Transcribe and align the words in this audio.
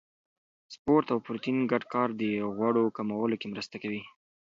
سپورت 0.73 1.07
او 1.13 1.17
پروتین 1.25 1.57
ګډ 1.71 1.83
کار 1.93 2.09
د 2.21 2.23
غوړو 2.55 2.83
کمولو 2.97 3.35
کې 3.41 3.47
مرسته 3.53 3.75
کوي. 3.83 4.01